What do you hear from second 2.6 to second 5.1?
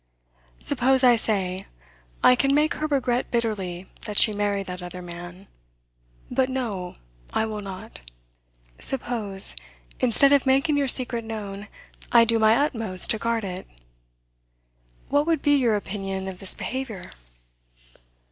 her regret bitterly that she married that other